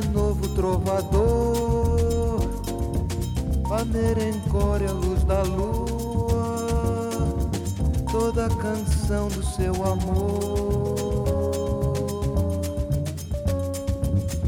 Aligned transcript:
de 0.00 0.08
novo 0.08 0.48
trovador, 0.48 2.40
maneira 3.68 4.28
encore 4.28 4.84
a 4.84 4.92
luz 4.92 5.22
da 5.24 5.42
lua, 5.42 7.10
toda 8.10 8.46
a 8.46 8.56
canção 8.56 9.28
do 9.28 9.42
seu 9.44 9.72
amor. 9.84 10.94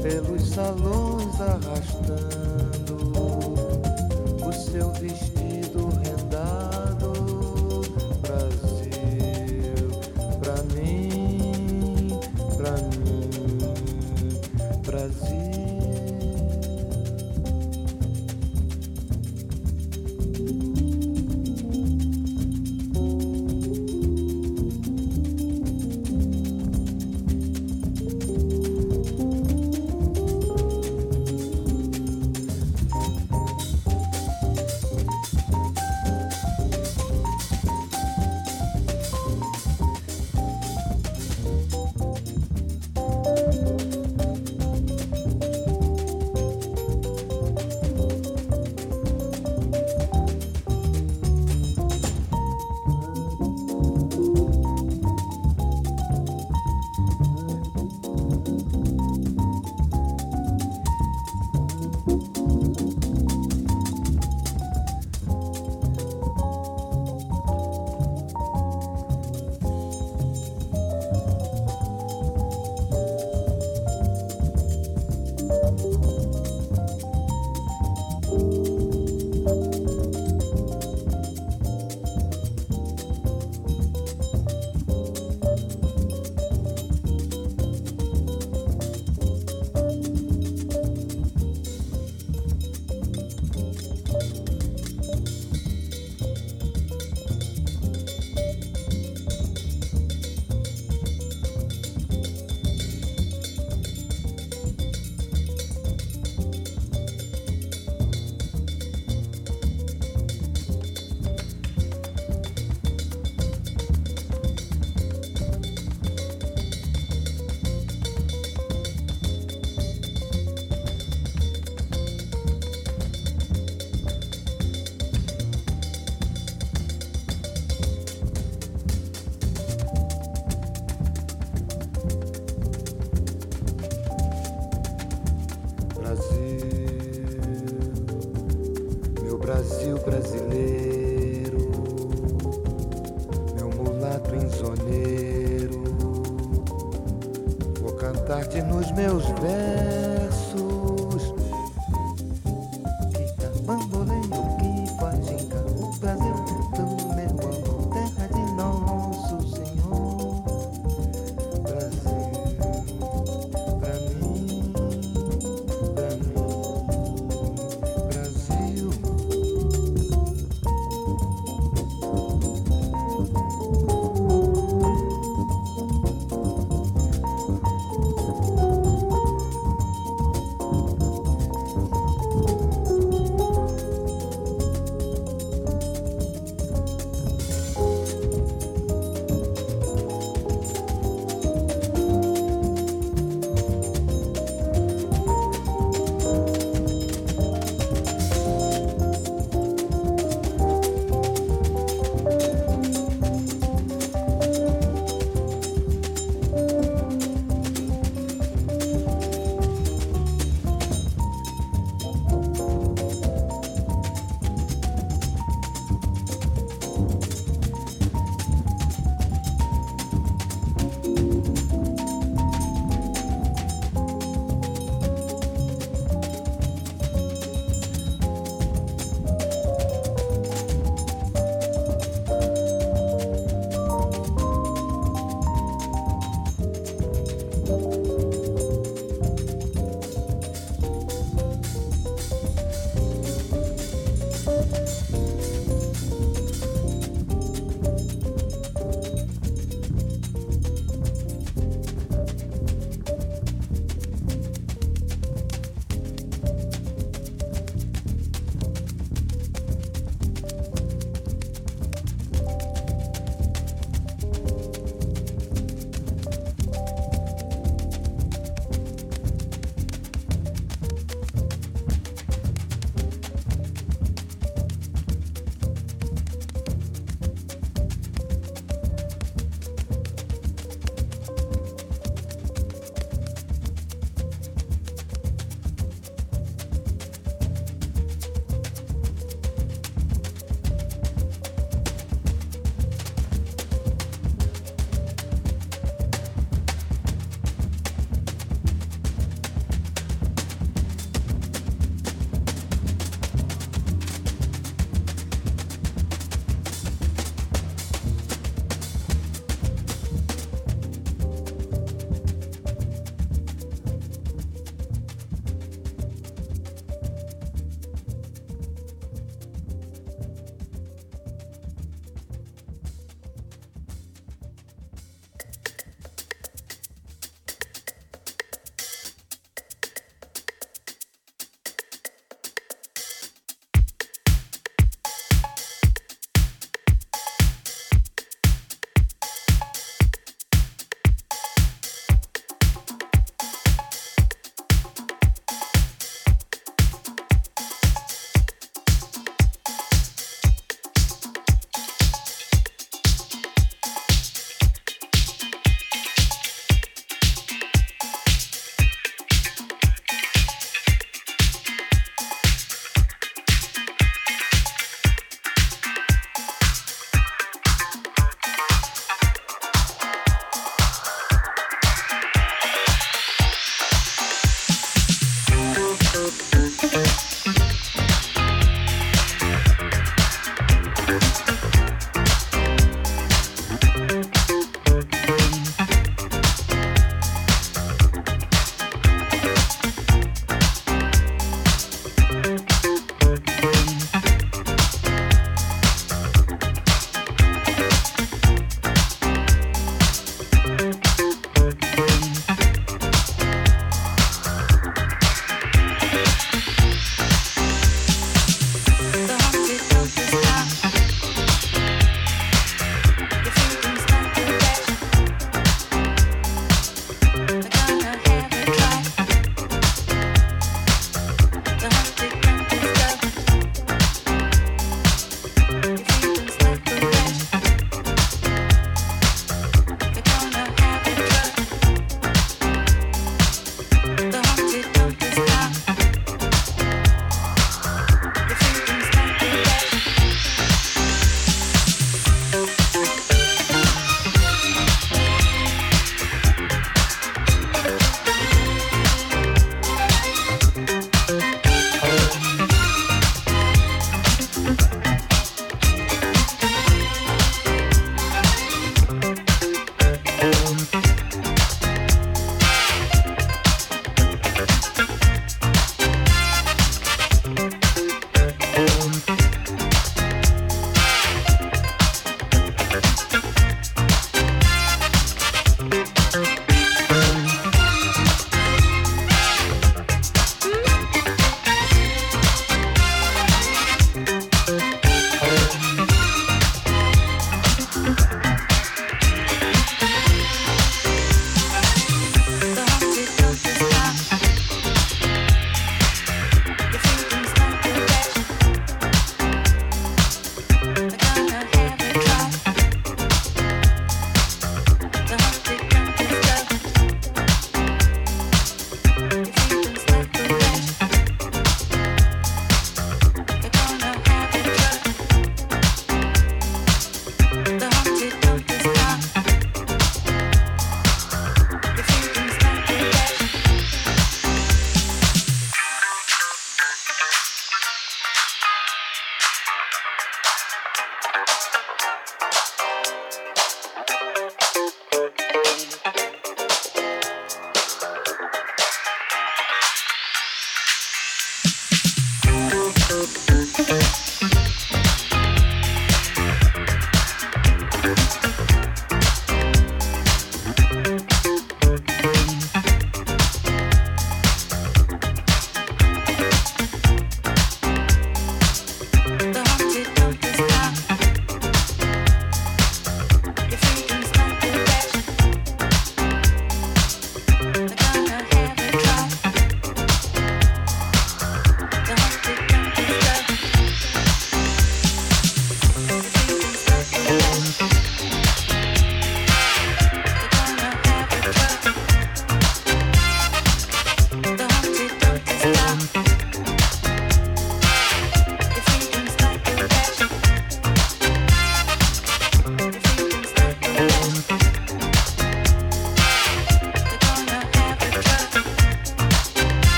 pelos 0.00 0.48
salões 0.50 1.40
arrastando 1.40 2.94
o 4.46 4.52
seu 4.52 4.92
vestido 4.92 5.33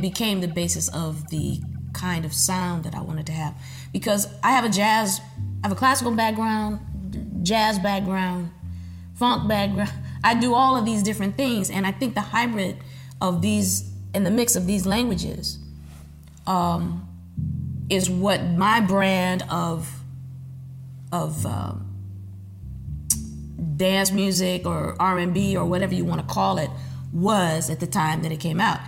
became 0.00 0.40
the 0.40 0.48
basis 0.48 0.88
of 0.88 1.28
the 1.30 1.60
kind 1.92 2.24
of 2.24 2.32
sound 2.32 2.84
that 2.84 2.94
I 2.94 3.00
wanted 3.00 3.26
to 3.26 3.32
have 3.32 3.54
because 3.92 4.26
I 4.42 4.50
have 4.50 4.64
a 4.64 4.68
jazz, 4.68 5.20
I 5.62 5.68
have 5.68 5.72
a 5.72 5.78
classical 5.78 6.12
background, 6.12 6.80
jazz 7.42 7.78
background, 7.78 8.50
funk 9.14 9.48
background. 9.48 9.92
I 10.24 10.34
do 10.34 10.54
all 10.54 10.76
of 10.76 10.84
these 10.84 11.02
different 11.02 11.36
things, 11.36 11.70
and 11.70 11.86
I 11.86 11.92
think 11.92 12.14
the 12.14 12.22
hybrid 12.22 12.78
of 13.20 13.42
these 13.42 13.90
and 14.14 14.24
the 14.24 14.30
mix 14.30 14.56
of 14.56 14.66
these 14.66 14.86
languages 14.86 15.58
um, 16.46 17.06
is 17.90 18.08
what 18.08 18.42
my 18.44 18.80
brand 18.80 19.44
of 19.50 20.00
of 21.12 21.46
um, 21.46 21.94
dance 23.76 24.10
music 24.10 24.66
or 24.66 24.96
R&B 25.00 25.56
or 25.56 25.64
whatever 25.64 25.94
you 25.94 26.04
want 26.04 26.20
to 26.20 26.26
call 26.26 26.58
it 26.58 26.70
was 27.12 27.70
at 27.70 27.80
the 27.80 27.86
time 27.86 28.22
that 28.22 28.32
it 28.32 28.40
came 28.40 28.60
out. 28.60 28.80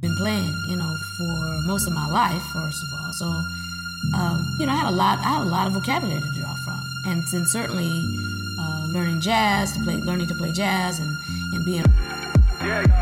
Been 0.00 0.16
playing, 0.16 0.54
you 0.66 0.76
know, 0.76 0.96
for 1.18 1.60
most 1.66 1.86
of 1.86 1.92
my 1.92 2.06
life, 2.06 2.42
first 2.54 2.82
of 2.82 2.88
all. 2.94 3.12
So, 3.12 3.26
um, 4.14 4.56
you 4.58 4.64
know, 4.64 4.72
I 4.72 4.76
had 4.76 4.88
a 4.88 4.96
lot. 4.96 5.18
I 5.18 5.24
had 5.24 5.42
a 5.42 5.44
lot 5.44 5.66
of 5.66 5.74
vocabulary 5.74 6.22
to 6.22 6.40
draw 6.40 6.54
from, 6.64 6.80
and 7.06 7.22
then 7.30 7.44
certainly 7.44 8.02
uh, 8.58 8.86
learning 8.88 9.20
jazz, 9.20 9.72
to 9.76 9.82
play, 9.84 9.96
learning 9.96 10.28
to 10.28 10.34
play 10.34 10.52
jazz, 10.52 11.00
and 11.00 11.14
and 11.52 11.64
being. 11.66 11.84
Yeah, 12.62 12.80
yo. 12.80 12.94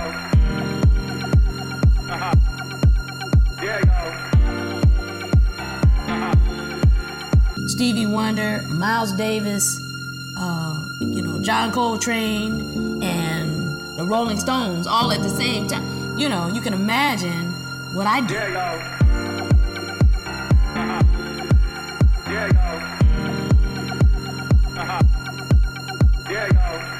Uh-huh. 2.12 2.34
Yeah, 3.62 3.78
yo. 3.86 3.92
Uh-huh. 6.12 7.68
Stevie 7.68 8.07
Wonder, 8.07 8.62
Miles 8.70 9.12
Davis, 9.12 9.78
uh, 10.36 10.84
you 10.99 11.22
know, 11.22 11.40
John 11.42 11.70
Coltrane, 11.70 13.05
and 13.05 13.96
the 13.96 14.05
Rolling 14.05 14.40
Stones 14.40 14.88
all 14.88 15.12
at 15.12 15.22
the 15.22 15.28
same 15.28 15.68
time. 15.68 15.97
You 16.18 16.28
know, 16.28 16.48
you 16.48 16.60
can 16.60 16.74
imagine 16.74 17.52
what 17.94 18.08
I 18.08 18.20
do. 18.20 18.34
Yeah, 18.34 18.58
uh-huh. 20.74 21.02
Yeah, 22.26 22.48
uh-huh. 24.76 25.02
Yeah. 26.28 26.97